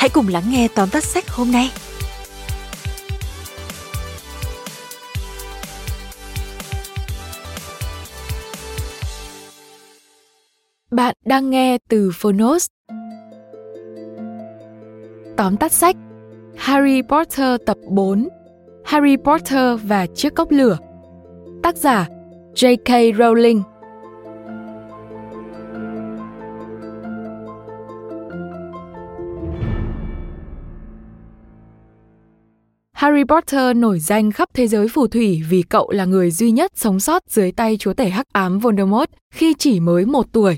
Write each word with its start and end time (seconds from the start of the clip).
hãy 0.00 0.08
cùng 0.08 0.28
lắng 0.28 0.42
nghe 0.48 0.68
tóm 0.74 0.88
tắt 0.92 1.04
sách 1.04 1.28
hôm 1.28 1.52
nay. 1.52 1.70
Bạn 10.90 11.14
đang 11.24 11.50
nghe 11.50 11.78
từ 11.88 12.10
Phonos. 12.14 12.66
Tóm 15.36 15.56
tắt 15.56 15.72
sách, 15.72 15.96
Harry 16.56 17.02
Potter 17.02 17.60
tập 17.66 17.76
4 17.88 18.28
Harry 18.84 19.16
Potter 19.16 19.80
và 19.82 20.06
chiếc 20.06 20.34
cốc 20.34 20.50
lửa 20.50 20.78
Tác 21.62 21.76
giả 21.76 22.08
J.K. 22.54 22.88
Rowling 23.18 23.62
Harry 33.00 33.24
Potter 33.24 33.76
nổi 33.76 34.00
danh 34.00 34.30
khắp 34.30 34.48
thế 34.54 34.68
giới 34.68 34.88
phù 34.88 35.06
thủy 35.06 35.42
vì 35.48 35.62
cậu 35.62 35.90
là 35.90 36.04
người 36.04 36.30
duy 36.30 36.50
nhất 36.50 36.72
sống 36.74 37.00
sót 37.00 37.22
dưới 37.30 37.52
tay 37.52 37.76
chúa 37.76 37.92
tể 37.92 38.08
hắc 38.08 38.26
ám 38.32 38.58
Voldemort 38.58 39.10
khi 39.34 39.54
chỉ 39.58 39.80
mới 39.80 40.06
một 40.06 40.26
tuổi. 40.32 40.56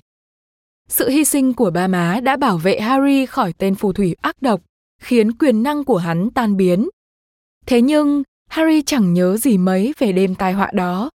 Sự 0.88 1.08
hy 1.08 1.24
sinh 1.24 1.54
của 1.54 1.70
ba 1.70 1.86
má 1.86 2.20
đã 2.22 2.36
bảo 2.36 2.58
vệ 2.58 2.80
Harry 2.80 3.26
khỏi 3.26 3.52
tên 3.58 3.74
phù 3.74 3.92
thủy 3.92 4.16
ác 4.20 4.42
độc, 4.42 4.60
khiến 5.02 5.32
quyền 5.32 5.62
năng 5.62 5.84
của 5.84 5.96
hắn 5.96 6.30
tan 6.30 6.56
biến. 6.56 6.88
Thế 7.66 7.80
nhưng, 7.80 8.22
Harry 8.50 8.82
chẳng 8.82 9.12
nhớ 9.12 9.36
gì 9.36 9.58
mấy 9.58 9.94
về 9.98 10.12
đêm 10.12 10.34
tai 10.34 10.52
họa 10.52 10.70
đó. 10.72 11.10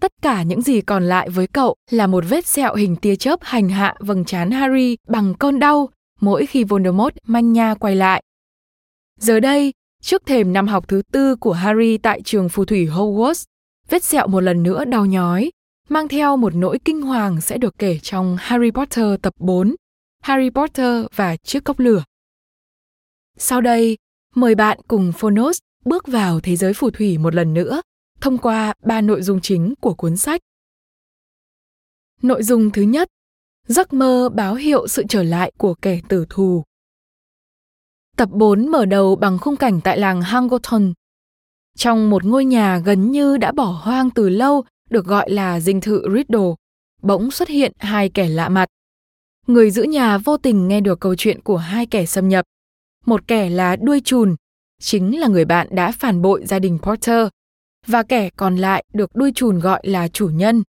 Tất 0.00 0.12
cả 0.22 0.42
những 0.42 0.62
gì 0.62 0.80
còn 0.80 1.04
lại 1.04 1.28
với 1.28 1.46
cậu 1.46 1.74
là 1.90 2.06
một 2.06 2.24
vết 2.28 2.46
sẹo 2.46 2.74
hình 2.74 2.96
tia 2.96 3.16
chớp 3.16 3.38
hành 3.42 3.68
hạ 3.68 3.94
vầng 4.00 4.24
trán 4.24 4.50
Harry 4.50 4.96
bằng 5.08 5.34
cơn 5.34 5.58
đau 5.58 5.88
mỗi 6.20 6.46
khi 6.46 6.64
Voldemort 6.64 7.14
manh 7.26 7.52
nha 7.52 7.74
quay 7.74 7.96
lại. 7.96 8.22
Giờ 9.20 9.40
đây, 9.40 9.72
trước 10.02 10.26
thềm 10.26 10.52
năm 10.52 10.68
học 10.68 10.88
thứ 10.88 11.02
tư 11.12 11.36
của 11.36 11.52
Harry 11.52 11.98
tại 11.98 12.20
trường 12.24 12.48
phù 12.48 12.64
thủy 12.64 12.86
Hogwarts, 12.86 13.44
vết 13.88 14.04
sẹo 14.04 14.26
một 14.26 14.40
lần 14.40 14.62
nữa 14.62 14.84
đau 14.84 15.06
nhói, 15.06 15.50
mang 15.88 16.08
theo 16.08 16.36
một 16.36 16.54
nỗi 16.54 16.78
kinh 16.84 17.02
hoàng 17.02 17.40
sẽ 17.40 17.58
được 17.58 17.74
kể 17.78 17.98
trong 18.02 18.36
Harry 18.40 18.70
Potter 18.70 19.06
tập 19.22 19.34
4, 19.38 19.74
Harry 20.22 20.50
Potter 20.50 21.06
và 21.14 21.36
chiếc 21.36 21.64
cốc 21.64 21.78
lửa. 21.78 22.04
Sau 23.36 23.60
đây, 23.60 23.96
mời 24.34 24.54
bạn 24.54 24.78
cùng 24.88 25.12
Phonos 25.12 25.58
bước 25.84 26.06
vào 26.06 26.40
thế 26.40 26.56
giới 26.56 26.74
phù 26.74 26.90
thủy 26.90 27.18
một 27.18 27.34
lần 27.34 27.54
nữa 27.54 27.82
thông 28.20 28.38
qua 28.38 28.74
ba 28.84 29.00
nội 29.00 29.22
dung 29.22 29.40
chính 29.40 29.74
của 29.80 29.94
cuốn 29.94 30.16
sách. 30.16 30.40
Nội 32.22 32.42
dung 32.42 32.70
thứ 32.70 32.82
nhất, 32.82 33.08
giấc 33.68 33.92
mơ 33.92 34.28
báo 34.34 34.54
hiệu 34.54 34.88
sự 34.88 35.04
trở 35.08 35.22
lại 35.22 35.52
của 35.58 35.74
kẻ 35.74 36.00
tử 36.08 36.26
thù. 36.30 36.64
Tập 38.16 38.28
4 38.32 38.68
mở 38.68 38.84
đầu 38.84 39.16
bằng 39.16 39.38
khung 39.38 39.56
cảnh 39.56 39.80
tại 39.80 39.98
làng 39.98 40.22
Hangleton. 40.22 40.92
Trong 41.76 42.10
một 42.10 42.24
ngôi 42.24 42.44
nhà 42.44 42.78
gần 42.78 43.10
như 43.10 43.36
đã 43.36 43.52
bỏ 43.52 43.64
hoang 43.64 44.10
từ 44.10 44.28
lâu 44.28 44.64
được 44.90 45.06
gọi 45.06 45.30
là 45.30 45.60
dinh 45.60 45.80
thự 45.80 46.02
Riddle, 46.14 46.54
bỗng 47.02 47.30
xuất 47.30 47.48
hiện 47.48 47.72
hai 47.78 48.08
kẻ 48.08 48.28
lạ 48.28 48.48
mặt. 48.48 48.68
Người 49.46 49.70
giữ 49.70 49.82
nhà 49.82 50.18
vô 50.18 50.36
tình 50.36 50.68
nghe 50.68 50.80
được 50.80 51.00
câu 51.00 51.14
chuyện 51.14 51.40
của 51.42 51.56
hai 51.56 51.86
kẻ 51.86 52.06
xâm 52.06 52.28
nhập. 52.28 52.44
Một 53.06 53.20
kẻ 53.26 53.50
là 53.50 53.76
đuôi 53.76 54.00
chùn, 54.04 54.36
chính 54.80 55.20
là 55.20 55.28
người 55.28 55.44
bạn 55.44 55.68
đã 55.70 55.92
phản 55.92 56.22
bội 56.22 56.46
gia 56.46 56.58
đình 56.58 56.78
Porter, 56.82 57.28
và 57.86 58.02
kẻ 58.02 58.30
còn 58.30 58.56
lại 58.56 58.84
được 58.94 59.10
đuôi 59.14 59.32
chùn 59.34 59.58
gọi 59.58 59.80
là 59.84 60.08
chủ 60.08 60.28
nhân. 60.28 60.62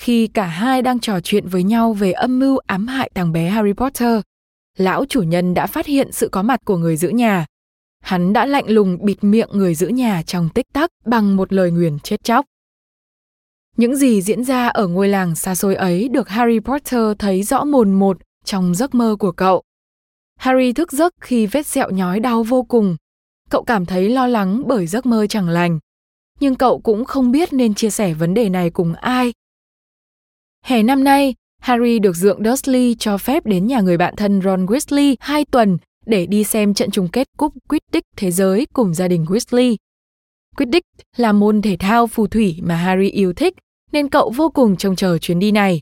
Khi 0.00 0.26
cả 0.26 0.46
hai 0.46 0.82
đang 0.82 1.00
trò 1.00 1.20
chuyện 1.20 1.48
với 1.48 1.62
nhau 1.62 1.92
về 1.92 2.12
âm 2.12 2.38
mưu 2.38 2.58
ám 2.58 2.86
hại 2.86 3.10
thằng 3.14 3.32
bé 3.32 3.48
Harry 3.48 3.72
Potter, 3.72 4.20
lão 4.78 5.04
chủ 5.08 5.22
nhân 5.22 5.54
đã 5.54 5.66
phát 5.66 5.86
hiện 5.86 6.12
sự 6.12 6.28
có 6.28 6.42
mặt 6.42 6.60
của 6.64 6.76
người 6.76 6.96
giữ 6.96 7.08
nhà. 7.08 7.46
Hắn 8.00 8.32
đã 8.32 8.46
lạnh 8.46 8.68
lùng 8.68 8.98
bịt 9.00 9.24
miệng 9.24 9.48
người 9.52 9.74
giữ 9.74 9.88
nhà 9.88 10.22
trong 10.22 10.48
tích 10.48 10.66
tắc 10.72 10.90
bằng 11.04 11.36
một 11.36 11.52
lời 11.52 11.70
nguyền 11.70 11.98
chết 11.98 12.24
chóc. 12.24 12.46
Những 13.76 13.96
gì 13.96 14.22
diễn 14.22 14.44
ra 14.44 14.68
ở 14.68 14.86
ngôi 14.86 15.08
làng 15.08 15.34
xa 15.34 15.54
xôi 15.54 15.74
ấy 15.74 16.08
được 16.08 16.28
Harry 16.28 16.60
Potter 16.60 17.02
thấy 17.18 17.42
rõ 17.42 17.64
mồn 17.64 17.92
một 17.92 18.16
trong 18.44 18.74
giấc 18.74 18.94
mơ 18.94 19.16
của 19.18 19.32
cậu. 19.32 19.62
Harry 20.38 20.72
thức 20.72 20.92
giấc 20.92 21.14
khi 21.20 21.46
vết 21.46 21.66
sẹo 21.66 21.90
nhói 21.90 22.20
đau 22.20 22.42
vô 22.42 22.62
cùng. 22.62 22.96
Cậu 23.50 23.64
cảm 23.64 23.86
thấy 23.86 24.10
lo 24.10 24.26
lắng 24.26 24.62
bởi 24.66 24.86
giấc 24.86 25.06
mơ 25.06 25.26
chẳng 25.26 25.48
lành. 25.48 25.78
Nhưng 26.40 26.54
cậu 26.54 26.80
cũng 26.80 27.04
không 27.04 27.30
biết 27.30 27.52
nên 27.52 27.74
chia 27.74 27.90
sẻ 27.90 28.14
vấn 28.14 28.34
đề 28.34 28.48
này 28.48 28.70
cùng 28.70 28.94
ai. 28.94 29.32
Hè 30.64 30.82
năm 30.82 31.04
nay, 31.04 31.34
Harry 31.64 31.98
được 31.98 32.16
dượng 32.16 32.44
Dursley 32.44 32.96
cho 32.98 33.18
phép 33.18 33.46
đến 33.46 33.66
nhà 33.66 33.80
người 33.80 33.96
bạn 33.96 34.16
thân 34.16 34.40
Ron 34.42 34.66
Weasley 34.66 35.16
hai 35.20 35.44
tuần 35.44 35.78
để 36.06 36.26
đi 36.26 36.44
xem 36.44 36.74
trận 36.74 36.90
chung 36.90 37.08
kết 37.08 37.28
cúp 37.36 37.52
Quidditch 37.68 38.06
thế 38.16 38.30
giới 38.30 38.66
cùng 38.72 38.94
gia 38.94 39.08
đình 39.08 39.24
Weasley. 39.24 39.76
Quidditch 40.56 40.86
là 41.16 41.32
môn 41.32 41.62
thể 41.62 41.76
thao 41.76 42.06
phù 42.06 42.26
thủy 42.26 42.58
mà 42.62 42.76
Harry 42.76 43.10
yêu 43.10 43.32
thích 43.32 43.54
nên 43.92 44.08
cậu 44.08 44.32
vô 44.36 44.50
cùng 44.50 44.76
trông 44.76 44.96
chờ 44.96 45.18
chuyến 45.18 45.38
đi 45.38 45.52
này. 45.52 45.80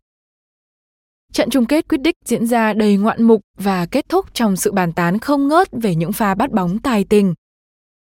Trận 1.33 1.51
chung 1.51 1.67
kết 1.67 1.89
Quidditch 1.89 2.19
diễn 2.25 2.47
ra 2.47 2.73
đầy 2.73 2.97
ngoạn 2.97 3.23
mục 3.23 3.41
và 3.59 3.87
kết 3.87 4.09
thúc 4.09 4.27
trong 4.35 4.57
sự 4.57 4.73
bàn 4.73 4.93
tán 4.93 5.19
không 5.19 5.49
ngớt 5.49 5.69
về 5.73 5.95
những 5.95 6.13
pha 6.13 6.35
bắt 6.35 6.51
bóng 6.53 6.79
tài 6.79 7.05
tình. 7.05 7.35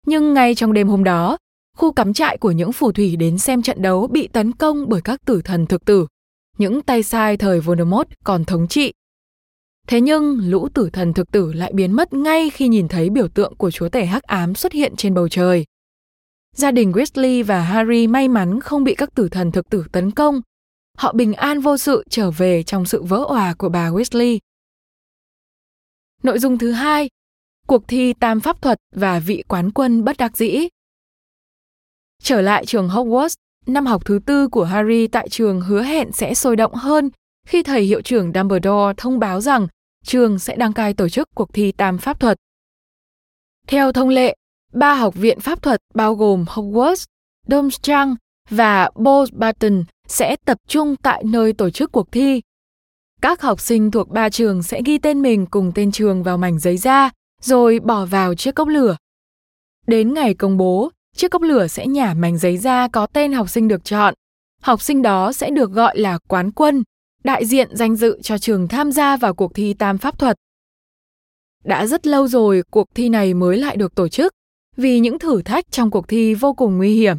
Nhưng 0.06 0.34
ngay 0.34 0.54
trong 0.54 0.72
đêm 0.72 0.88
hôm 0.88 1.04
đó, 1.04 1.38
khu 1.76 1.92
cắm 1.92 2.12
trại 2.12 2.38
của 2.38 2.50
những 2.50 2.72
phù 2.72 2.92
thủy 2.92 3.16
đến 3.16 3.38
xem 3.38 3.62
trận 3.62 3.82
đấu 3.82 4.06
bị 4.06 4.28
tấn 4.28 4.52
công 4.52 4.88
bởi 4.88 5.00
các 5.00 5.20
tử 5.26 5.42
thần 5.44 5.66
thực 5.66 5.84
tử, 5.84 6.06
những 6.58 6.82
tay 6.82 7.02
sai 7.02 7.36
thời 7.36 7.60
Voldemort 7.60 8.08
còn 8.24 8.44
thống 8.44 8.68
trị. 8.68 8.92
Thế 9.88 10.00
nhưng, 10.00 10.50
lũ 10.50 10.68
tử 10.74 10.90
thần 10.92 11.12
thực 11.12 11.32
tử 11.32 11.52
lại 11.52 11.72
biến 11.74 11.92
mất 11.92 12.12
ngay 12.12 12.50
khi 12.50 12.68
nhìn 12.68 12.88
thấy 12.88 13.10
biểu 13.10 13.28
tượng 13.28 13.56
của 13.56 13.70
chúa 13.70 13.88
tể 13.88 14.04
hắc 14.04 14.22
ám 14.22 14.54
xuất 14.54 14.72
hiện 14.72 14.96
trên 14.96 15.14
bầu 15.14 15.28
trời. 15.28 15.64
Gia 16.56 16.70
đình 16.70 16.92
Weasley 16.92 17.44
và 17.44 17.60
Harry 17.60 18.06
may 18.06 18.28
mắn 18.28 18.60
không 18.60 18.84
bị 18.84 18.94
các 18.94 19.14
tử 19.14 19.28
thần 19.28 19.52
thực 19.52 19.70
tử 19.70 19.84
tấn 19.92 20.10
công. 20.10 20.40
Họ 20.98 21.12
bình 21.12 21.34
an 21.34 21.60
vô 21.60 21.76
sự 21.76 22.04
trở 22.10 22.30
về 22.30 22.62
trong 22.62 22.86
sự 22.86 23.02
vỡ 23.02 23.24
òa 23.28 23.54
của 23.54 23.68
bà 23.68 23.90
Weasley. 23.90 24.38
Nội 26.22 26.38
dung 26.38 26.58
thứ 26.58 26.72
hai, 26.72 27.08
cuộc 27.66 27.88
thi 27.88 28.12
tam 28.20 28.40
pháp 28.40 28.62
thuật 28.62 28.78
và 28.94 29.18
vị 29.18 29.44
quán 29.48 29.70
quân 29.70 30.04
bất 30.04 30.16
đắc 30.16 30.36
dĩ. 30.36 30.68
Trở 32.22 32.40
lại 32.40 32.66
trường 32.66 32.88
Hogwarts, 32.88 33.34
năm 33.66 33.86
học 33.86 34.04
thứ 34.04 34.18
tư 34.26 34.48
của 34.48 34.64
Harry 34.64 35.06
tại 35.06 35.28
trường 35.28 35.60
hứa 35.60 35.82
hẹn 35.82 36.12
sẽ 36.12 36.34
sôi 36.34 36.56
động 36.56 36.74
hơn 36.74 37.10
khi 37.46 37.62
thầy 37.62 37.82
hiệu 37.82 38.00
trưởng 38.00 38.32
Dumbledore 38.34 38.94
thông 38.96 39.18
báo 39.18 39.40
rằng 39.40 39.68
trường 40.04 40.38
sẽ 40.38 40.56
đăng 40.56 40.72
cai 40.72 40.94
tổ 40.94 41.08
chức 41.08 41.28
cuộc 41.34 41.52
thi 41.52 41.72
tam 41.72 41.98
pháp 41.98 42.20
thuật. 42.20 42.38
Theo 43.68 43.92
thông 43.92 44.08
lệ, 44.08 44.36
ba 44.72 44.94
học 44.94 45.14
viện 45.14 45.40
pháp 45.40 45.62
thuật 45.62 45.80
bao 45.94 46.14
gồm 46.14 46.44
Hogwarts, 46.44 47.04
Domstrang 47.46 48.16
và 48.50 48.90
Boston 48.94 49.84
sẽ 50.08 50.36
tập 50.44 50.58
trung 50.68 50.96
tại 50.96 51.24
nơi 51.24 51.52
tổ 51.52 51.70
chức 51.70 51.92
cuộc 51.92 52.12
thi. 52.12 52.40
Các 53.22 53.42
học 53.42 53.60
sinh 53.60 53.90
thuộc 53.90 54.08
ba 54.08 54.30
trường 54.30 54.62
sẽ 54.62 54.80
ghi 54.84 54.98
tên 54.98 55.22
mình 55.22 55.46
cùng 55.46 55.72
tên 55.74 55.92
trường 55.92 56.22
vào 56.22 56.38
mảnh 56.38 56.58
giấy 56.58 56.76
da, 56.76 57.10
rồi 57.42 57.80
bỏ 57.80 58.04
vào 58.04 58.34
chiếc 58.34 58.54
cốc 58.54 58.68
lửa. 58.68 58.96
Đến 59.86 60.14
ngày 60.14 60.34
công 60.34 60.56
bố, 60.56 60.90
chiếc 61.16 61.30
cốc 61.30 61.42
lửa 61.42 61.66
sẽ 61.66 61.86
nhả 61.86 62.14
mảnh 62.14 62.38
giấy 62.38 62.58
ra 62.58 62.88
có 62.88 63.06
tên 63.06 63.32
học 63.32 63.50
sinh 63.50 63.68
được 63.68 63.84
chọn. 63.84 64.14
Học 64.62 64.82
sinh 64.82 65.02
đó 65.02 65.32
sẽ 65.32 65.50
được 65.50 65.70
gọi 65.70 65.98
là 65.98 66.18
quán 66.28 66.50
quân, 66.50 66.82
đại 67.24 67.46
diện 67.46 67.76
danh 67.76 67.96
dự 67.96 68.18
cho 68.22 68.38
trường 68.38 68.68
tham 68.68 68.92
gia 68.92 69.16
vào 69.16 69.34
cuộc 69.34 69.54
thi 69.54 69.74
tam 69.74 69.98
pháp 69.98 70.18
thuật. 70.18 70.36
đã 71.64 71.86
rất 71.86 72.06
lâu 72.06 72.28
rồi 72.28 72.62
cuộc 72.70 72.86
thi 72.94 73.08
này 73.08 73.34
mới 73.34 73.56
lại 73.56 73.76
được 73.76 73.94
tổ 73.94 74.08
chức, 74.08 74.32
vì 74.76 75.00
những 75.00 75.18
thử 75.18 75.42
thách 75.42 75.70
trong 75.70 75.90
cuộc 75.90 76.08
thi 76.08 76.34
vô 76.34 76.52
cùng 76.52 76.76
nguy 76.76 76.94
hiểm. 76.94 77.16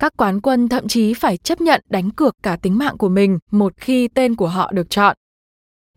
Các 0.00 0.12
quán 0.16 0.40
quân 0.40 0.68
thậm 0.68 0.88
chí 0.88 1.14
phải 1.14 1.36
chấp 1.36 1.60
nhận 1.60 1.80
đánh 1.88 2.10
cược 2.10 2.34
cả 2.42 2.56
tính 2.56 2.78
mạng 2.78 2.98
của 2.98 3.08
mình 3.08 3.38
một 3.50 3.72
khi 3.76 4.08
tên 4.08 4.34
của 4.36 4.48
họ 4.48 4.72
được 4.72 4.90
chọn. 4.90 5.16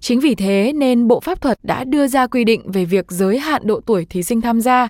Chính 0.01 0.19
vì 0.19 0.36
thế 0.36 0.74
nên 0.75 1.07
Bộ 1.07 1.19
Pháp 1.19 1.42
thuật 1.42 1.60
đã 1.63 1.83
đưa 1.83 2.07
ra 2.07 2.27
quy 2.27 2.44
định 2.44 2.72
về 2.72 2.86
việc 2.86 3.12
giới 3.12 3.39
hạn 3.39 3.62
độ 3.65 3.81
tuổi 3.86 4.06
thí 4.06 4.24
sinh 4.24 4.42
tham 4.42 4.62
gia. 4.62 4.88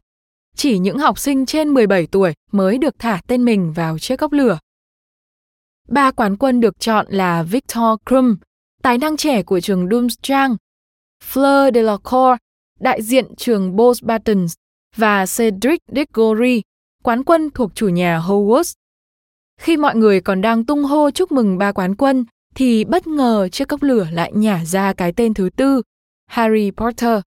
Chỉ 0.60 0.78
những 0.78 0.98
học 0.98 1.20
sinh 1.20 1.46
trên 1.46 1.70
17 1.70 2.08
tuổi 2.08 2.34
mới 2.52 2.78
được 2.78 2.96
thả 3.00 3.22
tên 3.28 3.46
mình 3.46 3.74
vào 3.74 4.00
chiếc 4.00 4.18
cốc 4.18 4.32
lửa. 4.32 4.60
Ba 5.88 6.12
quán 6.12 6.38
quân 6.38 6.60
được 6.60 6.80
chọn 6.80 7.06
là 7.10 7.44
Victor 7.44 8.00
Krum, 8.06 8.36
tài 8.84 8.98
năng 8.98 9.18
trẻ 9.18 9.44
của 9.44 9.60
trường 9.60 9.90
Dumstrang, 9.90 10.56
Fleur 11.34 11.74
Delacour, 11.74 12.38
đại 12.80 13.02
diện 13.02 13.36
trường 13.36 13.76
Bose 13.76 14.06
Buttons 14.06 14.54
và 14.96 15.26
Cedric 15.38 15.82
Diggory, 15.96 16.62
quán 17.04 17.24
quân 17.24 17.50
thuộc 17.54 17.72
chủ 17.76 17.88
nhà 17.88 18.20
Hogwarts. 18.20 18.74
Khi 19.62 19.78
mọi 19.78 19.96
người 19.96 20.22
còn 20.22 20.42
đang 20.42 20.66
tung 20.66 20.84
hô 20.84 21.12
chúc 21.12 21.32
mừng 21.32 21.58
ba 21.58 21.72
quán 21.72 21.96
quân, 21.96 22.26
thì 22.56 22.86
bất 22.86 23.08
ngờ 23.08 23.50
chiếc 23.52 23.68
cốc 23.68 23.84
lửa 23.84 24.08
lại 24.12 24.32
nhả 24.36 24.66
ra 24.66 24.94
cái 24.94 25.12
tên 25.12 25.34
thứ 25.34 25.50
tư, 25.56 25.82
Harry 26.28 26.72
Potter. 26.72 27.22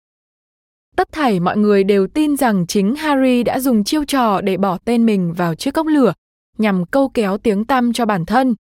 Tất 0.99 1.12
thảy 1.12 1.41
mọi 1.41 1.56
người 1.56 1.85
đều 1.85 2.06
tin 2.06 2.37
rằng 2.37 2.67
chính 2.67 2.95
Harry 2.95 3.43
đã 3.43 3.61
dùng 3.61 3.85
chiêu 3.85 4.05
trò 4.05 4.41
để 4.41 4.56
bỏ 4.56 4.79
tên 4.85 5.06
mình 5.06 5.33
vào 5.33 5.55
chiếc 5.55 5.71
cốc 5.71 5.87
lửa 5.87 6.12
nhằm 6.59 6.85
câu 6.85 7.09
kéo 7.09 7.39
tiếng 7.39 7.65
tăm 7.65 7.93
cho 7.93 8.06
bản 8.06 8.27
thân. 8.27 8.55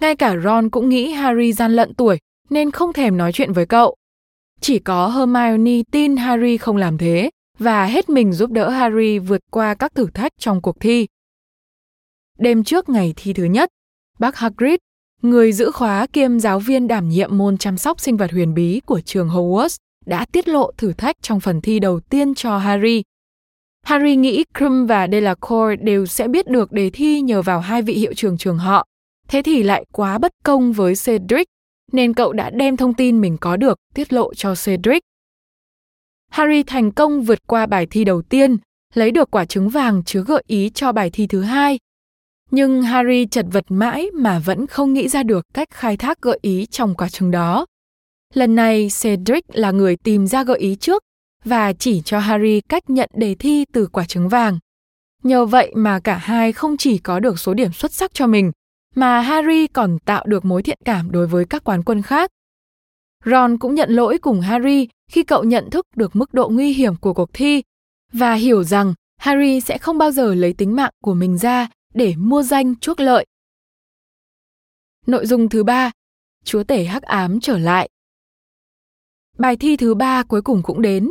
Ngay 0.00 0.16
cả 0.16 0.36
Ron 0.44 0.70
cũng 0.70 0.88
nghĩ 0.88 1.12
Harry 1.12 1.52
gian 1.52 1.72
lận 1.72 1.94
tuổi 1.94 2.18
nên 2.50 2.70
không 2.70 2.92
thèm 2.92 3.16
nói 3.16 3.32
chuyện 3.32 3.52
với 3.52 3.66
cậu. 3.66 3.96
Chỉ 4.60 4.78
có 4.78 5.08
Hermione 5.08 5.82
tin 5.90 6.16
Harry 6.16 6.56
không 6.56 6.76
làm 6.76 6.98
thế 6.98 7.30
và 7.58 7.86
hết 7.86 8.08
mình 8.08 8.32
giúp 8.32 8.50
đỡ 8.50 8.70
Harry 8.70 9.18
vượt 9.18 9.40
qua 9.50 9.74
các 9.74 9.94
thử 9.94 10.06
thách 10.14 10.32
trong 10.38 10.62
cuộc 10.62 10.80
thi. 10.80 11.06
Đêm 12.38 12.64
trước 12.64 12.88
ngày 12.88 13.14
thi 13.16 13.32
thứ 13.32 13.44
nhất, 13.44 13.68
bác 14.18 14.36
Hagrid, 14.36 14.78
người 15.22 15.52
giữ 15.52 15.70
khóa 15.70 16.06
kiêm 16.06 16.40
giáo 16.40 16.58
viên 16.58 16.88
đảm 16.88 17.08
nhiệm 17.08 17.38
môn 17.38 17.58
chăm 17.58 17.76
sóc 17.76 18.00
sinh 18.00 18.16
vật 18.16 18.32
huyền 18.32 18.54
bí 18.54 18.80
của 18.86 19.00
trường 19.00 19.28
Hogwarts, 19.28 19.76
đã 20.10 20.24
tiết 20.32 20.48
lộ 20.48 20.70
thử 20.76 20.92
thách 20.92 21.16
trong 21.22 21.40
phần 21.40 21.60
thi 21.60 21.78
đầu 21.78 22.00
tiên 22.00 22.34
cho 22.34 22.58
Harry. 22.58 23.02
Harry 23.82 24.16
nghĩ 24.16 24.44
Krum 24.58 24.86
và 24.86 25.08
Delacour 25.12 25.80
đều 25.80 26.06
sẽ 26.06 26.28
biết 26.28 26.48
được 26.48 26.72
đề 26.72 26.90
thi 26.90 27.20
nhờ 27.20 27.42
vào 27.42 27.60
hai 27.60 27.82
vị 27.82 27.94
hiệu 27.94 28.14
trưởng 28.14 28.38
trường 28.38 28.58
họ. 28.58 28.86
Thế 29.28 29.42
thì 29.42 29.62
lại 29.62 29.84
quá 29.92 30.18
bất 30.18 30.32
công 30.44 30.72
với 30.72 30.94
Cedric, 31.04 31.46
nên 31.92 32.14
cậu 32.14 32.32
đã 32.32 32.50
đem 32.50 32.76
thông 32.76 32.94
tin 32.94 33.20
mình 33.20 33.36
có 33.40 33.56
được 33.56 33.78
tiết 33.94 34.12
lộ 34.12 34.34
cho 34.34 34.54
Cedric. 34.64 35.02
Harry 36.30 36.62
thành 36.62 36.90
công 36.90 37.22
vượt 37.22 37.46
qua 37.46 37.66
bài 37.66 37.86
thi 37.90 38.04
đầu 38.04 38.22
tiên, 38.22 38.56
lấy 38.94 39.10
được 39.10 39.30
quả 39.30 39.44
trứng 39.44 39.68
vàng 39.68 40.04
chứa 40.04 40.22
gợi 40.22 40.42
ý 40.46 40.70
cho 40.74 40.92
bài 40.92 41.10
thi 41.12 41.26
thứ 41.26 41.42
hai. 41.42 41.78
Nhưng 42.50 42.82
Harry 42.82 43.26
chật 43.26 43.46
vật 43.52 43.64
mãi 43.68 44.10
mà 44.14 44.38
vẫn 44.38 44.66
không 44.66 44.92
nghĩ 44.94 45.08
ra 45.08 45.22
được 45.22 45.46
cách 45.54 45.68
khai 45.70 45.96
thác 45.96 46.22
gợi 46.22 46.38
ý 46.42 46.66
trong 46.66 46.94
quả 46.94 47.08
trứng 47.08 47.30
đó. 47.30 47.66
Lần 48.34 48.54
này 48.54 48.88
Cedric 49.02 49.44
là 49.48 49.70
người 49.70 49.96
tìm 49.96 50.26
ra 50.26 50.44
gợi 50.44 50.58
ý 50.58 50.76
trước 50.76 51.02
và 51.44 51.72
chỉ 51.72 52.02
cho 52.04 52.18
Harry 52.18 52.60
cách 52.60 52.90
nhận 52.90 53.10
đề 53.14 53.34
thi 53.34 53.64
từ 53.72 53.86
quả 53.86 54.04
trứng 54.04 54.28
vàng. 54.28 54.58
Nhờ 55.22 55.44
vậy 55.44 55.72
mà 55.76 56.00
cả 56.00 56.16
hai 56.16 56.52
không 56.52 56.76
chỉ 56.76 56.98
có 56.98 57.20
được 57.20 57.38
số 57.38 57.54
điểm 57.54 57.72
xuất 57.72 57.92
sắc 57.92 58.14
cho 58.14 58.26
mình, 58.26 58.52
mà 58.94 59.20
Harry 59.20 59.66
còn 59.66 59.98
tạo 59.98 60.26
được 60.26 60.44
mối 60.44 60.62
thiện 60.62 60.78
cảm 60.84 61.10
đối 61.10 61.26
với 61.26 61.44
các 61.44 61.64
quán 61.64 61.82
quân 61.82 62.02
khác. 62.02 62.30
Ron 63.24 63.58
cũng 63.58 63.74
nhận 63.74 63.90
lỗi 63.90 64.18
cùng 64.18 64.40
Harry 64.40 64.88
khi 65.10 65.22
cậu 65.22 65.44
nhận 65.44 65.70
thức 65.70 65.86
được 65.96 66.16
mức 66.16 66.34
độ 66.34 66.48
nguy 66.48 66.72
hiểm 66.72 66.96
của 66.96 67.14
cuộc 67.14 67.30
thi 67.32 67.62
và 68.12 68.34
hiểu 68.34 68.64
rằng 68.64 68.94
Harry 69.20 69.60
sẽ 69.60 69.78
không 69.78 69.98
bao 69.98 70.10
giờ 70.10 70.34
lấy 70.34 70.52
tính 70.52 70.76
mạng 70.76 70.92
của 71.04 71.14
mình 71.14 71.38
ra 71.38 71.68
để 71.94 72.14
mua 72.18 72.42
danh 72.42 72.76
chuốc 72.76 73.00
lợi. 73.00 73.26
Nội 75.06 75.26
dung 75.26 75.48
thứ 75.48 75.64
ba, 75.64 75.90
Chúa 76.44 76.64
tể 76.64 76.84
hắc 76.84 77.02
ám 77.02 77.40
trở 77.40 77.58
lại. 77.58 77.88
Bài 79.40 79.56
thi 79.56 79.76
thứ 79.76 79.94
ba 79.94 80.22
cuối 80.22 80.42
cùng 80.42 80.62
cũng 80.62 80.82
đến. 80.82 81.10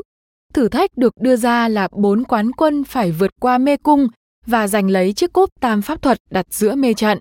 Thử 0.53 0.69
thách 0.69 0.97
được 0.97 1.13
đưa 1.21 1.35
ra 1.35 1.67
là 1.67 1.87
bốn 1.91 2.23
quán 2.23 2.51
quân 2.51 2.83
phải 2.83 3.11
vượt 3.11 3.31
qua 3.39 3.57
mê 3.57 3.77
cung 3.77 4.07
và 4.45 4.67
giành 4.67 4.89
lấy 4.89 5.13
chiếc 5.13 5.33
cúp 5.33 5.49
tam 5.59 5.81
pháp 5.81 6.01
thuật 6.01 6.17
đặt 6.31 6.45
giữa 6.49 6.75
mê 6.75 6.93
trận. 6.93 7.19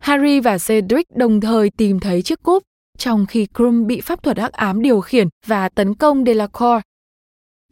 Harry 0.00 0.40
và 0.40 0.58
Cedric 0.58 1.16
đồng 1.16 1.40
thời 1.40 1.70
tìm 1.70 2.00
thấy 2.00 2.22
chiếc 2.22 2.42
cúp, 2.42 2.62
trong 2.98 3.26
khi 3.26 3.46
Krum 3.54 3.86
bị 3.86 4.00
pháp 4.00 4.22
thuật 4.22 4.38
hắc 4.38 4.52
ám 4.52 4.82
điều 4.82 5.00
khiển 5.00 5.28
và 5.46 5.68
tấn 5.68 5.94
công 5.94 6.24
Delacour. 6.24 6.80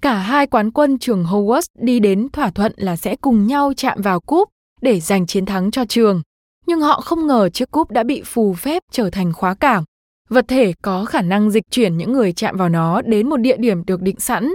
Cả 0.03 0.15
hai 0.19 0.47
quán 0.47 0.71
quân 0.71 0.99
trường 0.99 1.25
Hogwarts 1.25 1.67
đi 1.79 2.01
đến 2.01 2.29
thỏa 2.33 2.51
thuận 2.51 2.73
là 2.77 2.97
sẽ 2.97 3.17
cùng 3.17 3.47
nhau 3.47 3.73
chạm 3.77 4.03
vào 4.03 4.21
cúp 4.21 4.49
để 4.83 5.01
giành 5.01 5.27
chiến 5.27 5.47
thắng 5.47 5.71
cho 5.71 5.85
trường. 5.85 6.23
Nhưng 6.67 6.81
họ 6.81 7.01
không 7.01 7.27
ngờ 7.27 7.49
chiếc 7.49 7.71
cúp 7.71 7.91
đã 7.91 8.03
bị 8.03 8.23
phù 8.25 8.55
phép 8.55 8.83
trở 8.93 9.11
thành 9.11 9.33
khóa 9.33 9.55
cảng. 9.55 9.85
Vật 10.29 10.45
thể 10.49 10.73
có 10.83 11.05
khả 11.05 11.23
năng 11.23 11.51
dịch 11.51 11.71
chuyển 11.71 11.97
những 11.97 12.13
người 12.13 12.33
chạm 12.33 12.57
vào 12.57 12.69
nó 12.69 13.03
đến 13.03 13.29
một 13.29 13.37
địa 13.37 13.57
điểm 13.57 13.85
được 13.85 14.03
định 14.03 14.21
sẵn. 14.21 14.53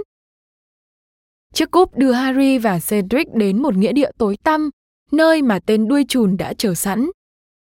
Chiếc 1.54 1.72
cúp 1.72 1.98
đưa 1.98 2.12
Harry 2.12 2.58
và 2.58 2.80
Cedric 2.90 3.34
đến 3.34 3.62
một 3.62 3.76
nghĩa 3.76 3.94
địa 3.94 4.12
tối 4.18 4.38
tăm, 4.44 4.70
nơi 5.12 5.42
mà 5.42 5.60
tên 5.66 5.88
đuôi 5.88 6.06
chùn 6.08 6.38
đã 6.38 6.54
chờ 6.54 6.74
sẵn. 6.74 7.10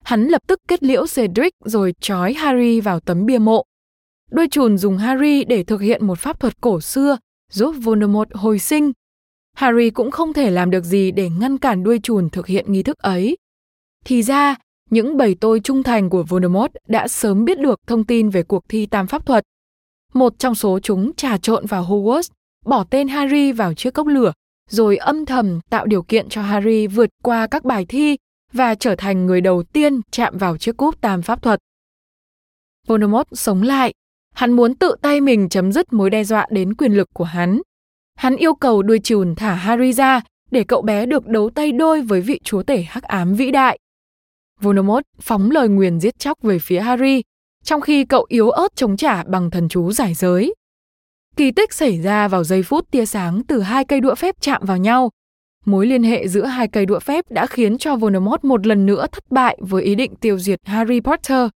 Hắn 0.04 0.24
lập 0.24 0.42
tức 0.46 0.58
kết 0.68 0.82
liễu 0.82 1.06
Cedric 1.14 1.52
rồi 1.64 1.94
trói 2.00 2.34
Harry 2.34 2.80
vào 2.80 3.00
tấm 3.00 3.26
bia 3.26 3.38
mộ. 3.38 3.64
Đuôi 4.30 4.48
chùn 4.50 4.78
dùng 4.78 4.98
Harry 4.98 5.44
để 5.44 5.64
thực 5.64 5.80
hiện 5.80 6.06
một 6.06 6.18
pháp 6.18 6.40
thuật 6.40 6.60
cổ 6.60 6.80
xưa 6.80 7.18
giúp 7.50 7.74
Voldemort 7.82 8.28
hồi 8.34 8.58
sinh. 8.58 8.92
Harry 9.56 9.90
cũng 9.90 10.10
không 10.10 10.32
thể 10.32 10.50
làm 10.50 10.70
được 10.70 10.84
gì 10.84 11.10
để 11.10 11.30
ngăn 11.30 11.58
cản 11.58 11.82
đuôi 11.82 12.00
chùn 12.02 12.30
thực 12.30 12.46
hiện 12.46 12.72
nghi 12.72 12.82
thức 12.82 12.98
ấy. 12.98 13.36
Thì 14.04 14.22
ra, 14.22 14.56
những 14.94 15.16
bầy 15.16 15.34
tôi 15.34 15.60
trung 15.60 15.82
thành 15.82 16.10
của 16.10 16.22
Voldemort 16.22 16.72
đã 16.88 17.08
sớm 17.08 17.44
biết 17.44 17.58
được 17.58 17.80
thông 17.86 18.04
tin 18.04 18.28
về 18.28 18.42
cuộc 18.42 18.64
thi 18.68 18.86
tam 18.86 19.06
pháp 19.06 19.26
thuật. 19.26 19.44
Một 20.12 20.38
trong 20.38 20.54
số 20.54 20.78
chúng 20.82 21.12
trà 21.16 21.38
trộn 21.38 21.66
vào 21.66 21.84
Hogwarts, 21.84 22.30
bỏ 22.64 22.84
tên 22.84 23.08
Harry 23.08 23.52
vào 23.52 23.74
chiếc 23.74 23.94
cốc 23.94 24.06
lửa, 24.06 24.32
rồi 24.70 24.96
âm 24.96 25.26
thầm 25.26 25.60
tạo 25.70 25.86
điều 25.86 26.02
kiện 26.02 26.28
cho 26.28 26.42
Harry 26.42 26.86
vượt 26.86 27.10
qua 27.22 27.46
các 27.46 27.64
bài 27.64 27.84
thi 27.84 28.16
và 28.52 28.74
trở 28.74 28.94
thành 28.96 29.26
người 29.26 29.40
đầu 29.40 29.62
tiên 29.62 30.00
chạm 30.10 30.38
vào 30.38 30.56
chiếc 30.56 30.76
cúp 30.76 31.00
tam 31.00 31.22
pháp 31.22 31.42
thuật. 31.42 31.60
Voldemort 32.86 33.28
sống 33.32 33.62
lại. 33.62 33.92
Hắn 34.34 34.52
muốn 34.52 34.74
tự 34.74 34.96
tay 35.02 35.20
mình 35.20 35.48
chấm 35.48 35.72
dứt 35.72 35.92
mối 35.92 36.10
đe 36.10 36.24
dọa 36.24 36.46
đến 36.50 36.74
quyền 36.74 36.92
lực 36.92 37.08
của 37.14 37.24
hắn. 37.24 37.60
Hắn 38.16 38.36
yêu 38.36 38.54
cầu 38.54 38.82
đuôi 38.82 38.98
trùn 38.98 39.34
thả 39.34 39.54
Harry 39.54 39.92
ra 39.92 40.20
để 40.50 40.64
cậu 40.64 40.82
bé 40.82 41.06
được 41.06 41.26
đấu 41.26 41.50
tay 41.50 41.72
đôi 41.72 42.02
với 42.02 42.20
vị 42.20 42.40
chúa 42.44 42.62
tể 42.62 42.82
hắc 42.82 43.02
ám 43.02 43.34
vĩ 43.34 43.50
đại. 43.50 43.78
Voldemort 44.60 45.02
phóng 45.20 45.50
lời 45.50 45.68
nguyền 45.68 46.00
giết 46.00 46.18
chóc 46.18 46.42
về 46.42 46.58
phía 46.58 46.80
Harry, 46.80 47.22
trong 47.64 47.80
khi 47.80 48.04
cậu 48.04 48.26
yếu 48.28 48.50
ớt 48.50 48.76
chống 48.76 48.96
trả 48.96 49.22
bằng 49.22 49.50
thần 49.50 49.68
chú 49.68 49.92
giải 49.92 50.14
giới. 50.14 50.54
Kỳ 51.36 51.50
tích 51.50 51.72
xảy 51.72 52.02
ra 52.02 52.28
vào 52.28 52.44
giây 52.44 52.62
phút 52.62 52.90
tia 52.90 53.06
sáng 53.06 53.42
từ 53.48 53.60
hai 53.60 53.84
cây 53.84 54.00
đũa 54.00 54.14
phép 54.14 54.34
chạm 54.40 54.62
vào 54.64 54.76
nhau 54.76 55.10
Mối 55.64 55.86
liên 55.86 56.02
hệ 56.02 56.28
giữa 56.28 56.44
hai 56.44 56.68
cây 56.68 56.86
đũa 56.86 56.98
phép 56.98 57.24
đã 57.30 57.46
khiến 57.46 57.78
cho 57.78 57.96
Voldemort 57.96 58.44
một 58.44 58.66
lần 58.66 58.86
nữa 58.86 59.06
thất 59.12 59.30
bại 59.30 59.58
với 59.60 59.82
ý 59.82 59.94
định 59.94 60.16
tiêu 60.16 60.38
diệt 60.38 60.60
Harry 60.64 61.00
Potter. 61.00 61.48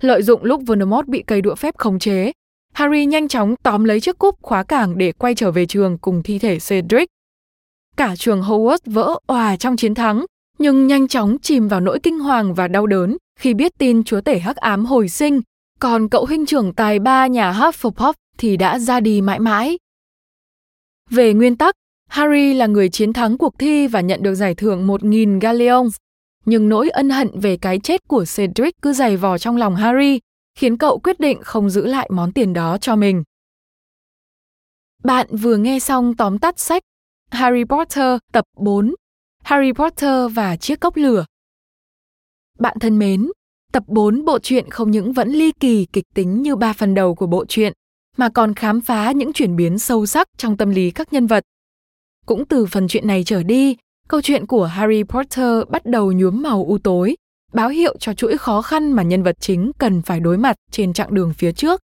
Lợi 0.00 0.22
dụng 0.22 0.44
lúc 0.44 0.62
Voldemort 0.66 1.06
bị 1.06 1.24
cây 1.26 1.40
đũa 1.40 1.54
phép 1.54 1.76
khống 1.78 1.98
chế, 1.98 2.32
Harry 2.72 3.06
nhanh 3.06 3.28
chóng 3.28 3.54
tóm 3.62 3.84
lấy 3.84 4.00
chiếc 4.00 4.18
cúp 4.18 4.42
khóa 4.42 4.62
cảng 4.62 4.98
để 4.98 5.12
quay 5.12 5.34
trở 5.34 5.50
về 5.50 5.66
trường 5.66 5.98
cùng 5.98 6.22
thi 6.22 6.38
thể 6.38 6.58
Cedric. 6.68 7.08
Cả 7.96 8.16
trường 8.16 8.42
Hogwarts 8.42 8.78
vỡ 8.86 9.18
òa 9.26 9.56
trong 9.56 9.76
chiến 9.76 9.94
thắng, 9.94 10.24
nhưng 10.58 10.86
nhanh 10.86 11.08
chóng 11.08 11.36
chìm 11.42 11.68
vào 11.68 11.80
nỗi 11.80 11.98
kinh 12.02 12.18
hoàng 12.18 12.54
và 12.54 12.68
đau 12.68 12.86
đớn 12.86 13.16
khi 13.38 13.54
biết 13.54 13.72
tin 13.78 14.04
chúa 14.04 14.20
tể 14.20 14.38
hắc 14.38 14.56
ám 14.56 14.84
hồi 14.84 15.08
sinh, 15.08 15.40
còn 15.80 16.08
cậu 16.08 16.26
huynh 16.26 16.46
trưởng 16.46 16.74
tài 16.74 16.98
ba 16.98 17.26
nhà 17.26 17.52
Hufflepuff 17.52 18.12
thì 18.38 18.56
đã 18.56 18.78
ra 18.78 19.00
đi 19.00 19.20
mãi 19.20 19.40
mãi. 19.40 19.78
Về 21.10 21.34
nguyên 21.34 21.56
tắc, 21.56 21.74
Harry 22.08 22.54
là 22.54 22.66
người 22.66 22.88
chiến 22.88 23.12
thắng 23.12 23.38
cuộc 23.38 23.58
thi 23.58 23.86
và 23.86 24.00
nhận 24.00 24.22
được 24.22 24.34
giải 24.34 24.54
thưởng 24.54 24.86
1.000 24.86 25.40
galleons. 25.40 25.96
Nhưng 26.44 26.68
nỗi 26.68 26.88
ân 26.90 27.10
hận 27.10 27.40
về 27.40 27.56
cái 27.56 27.78
chết 27.78 28.08
của 28.08 28.24
Cedric 28.36 28.82
cứ 28.82 28.92
dày 28.92 29.16
vò 29.16 29.38
trong 29.38 29.56
lòng 29.56 29.76
Harry, 29.76 30.20
khiến 30.58 30.78
cậu 30.78 30.98
quyết 30.98 31.20
định 31.20 31.38
không 31.42 31.70
giữ 31.70 31.86
lại 31.86 32.08
món 32.12 32.32
tiền 32.32 32.52
đó 32.52 32.78
cho 32.78 32.96
mình. 32.96 33.22
Bạn 35.04 35.26
vừa 35.30 35.56
nghe 35.56 35.78
xong 35.78 36.16
tóm 36.16 36.38
tắt 36.38 36.58
sách 36.58 36.82
Harry 37.30 37.64
Potter 37.64 38.18
tập 38.32 38.44
4 38.56 38.94
Harry 39.46 39.72
Potter 39.72 40.32
và 40.34 40.56
chiếc 40.56 40.80
cốc 40.80 40.96
lửa. 40.96 41.24
Bạn 42.58 42.76
thân 42.80 42.98
mến, 42.98 43.30
tập 43.72 43.82
4 43.86 44.24
bộ 44.24 44.38
truyện 44.38 44.70
không 44.70 44.90
những 44.90 45.12
vẫn 45.12 45.28
ly 45.28 45.52
kỳ 45.60 45.86
kịch 45.92 46.04
tính 46.14 46.42
như 46.42 46.56
ba 46.56 46.72
phần 46.72 46.94
đầu 46.94 47.14
của 47.14 47.26
bộ 47.26 47.44
truyện, 47.48 47.72
mà 48.16 48.28
còn 48.28 48.54
khám 48.54 48.80
phá 48.80 49.12
những 49.12 49.32
chuyển 49.32 49.56
biến 49.56 49.78
sâu 49.78 50.06
sắc 50.06 50.28
trong 50.36 50.56
tâm 50.56 50.70
lý 50.70 50.90
các 50.90 51.12
nhân 51.12 51.26
vật 51.26 51.44
cũng 52.26 52.44
từ 52.46 52.66
phần 52.66 52.88
chuyện 52.88 53.06
này 53.06 53.24
trở 53.24 53.42
đi, 53.42 53.76
câu 54.08 54.20
chuyện 54.22 54.46
của 54.46 54.64
Harry 54.64 55.02
Potter 55.02 55.62
bắt 55.68 55.86
đầu 55.86 56.12
nhuốm 56.12 56.42
màu 56.42 56.64
u 56.64 56.78
tối, 56.78 57.16
báo 57.52 57.68
hiệu 57.68 57.96
cho 57.98 58.14
chuỗi 58.14 58.38
khó 58.38 58.62
khăn 58.62 58.92
mà 58.92 59.02
nhân 59.02 59.22
vật 59.22 59.36
chính 59.40 59.72
cần 59.78 60.02
phải 60.02 60.20
đối 60.20 60.38
mặt 60.38 60.56
trên 60.70 60.92
chặng 60.92 61.14
đường 61.14 61.32
phía 61.34 61.52
trước. 61.52 61.80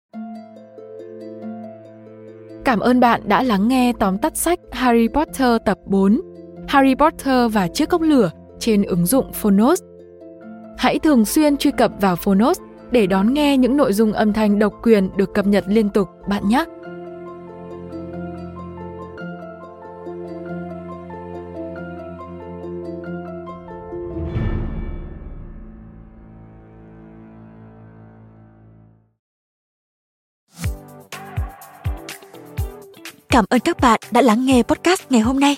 Cảm 2.65 2.79
ơn 2.79 2.99
bạn 2.99 3.21
đã 3.25 3.43
lắng 3.43 3.67
nghe 3.67 3.93
tóm 3.99 4.17
tắt 4.17 4.37
sách 4.37 4.59
Harry 4.71 5.07
Potter 5.07 5.57
tập 5.65 5.77
4, 5.85 6.21
Harry 6.67 6.95
Potter 6.95 7.53
và 7.53 7.67
chiếc 7.67 7.89
cốc 7.89 8.01
lửa 8.01 8.31
trên 8.59 8.83
ứng 8.83 9.05
dụng 9.05 9.33
Phonos. 9.33 9.81
Hãy 10.77 10.99
thường 10.99 11.25
xuyên 11.25 11.57
truy 11.57 11.71
cập 11.71 11.91
vào 12.01 12.15
Phonos 12.15 12.59
để 12.91 13.07
đón 13.07 13.33
nghe 13.33 13.57
những 13.57 13.77
nội 13.77 13.93
dung 13.93 14.13
âm 14.13 14.33
thanh 14.33 14.59
độc 14.59 14.73
quyền 14.83 15.09
được 15.17 15.33
cập 15.33 15.47
nhật 15.47 15.63
liên 15.67 15.89
tục, 15.89 16.07
bạn 16.29 16.49
nhé. 16.49 16.65
Cảm 33.29 33.45
ơn 33.49 33.59
các 33.59 33.79
bạn 33.81 33.99
đã 34.11 34.21
lắng 34.21 34.45
nghe 34.45 34.63
podcast 34.63 35.01
ngày 35.09 35.21
hôm 35.21 35.39
nay. 35.39 35.57